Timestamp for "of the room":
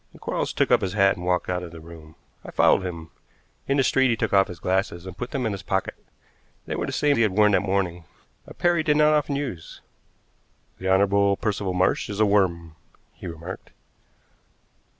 1.61-2.15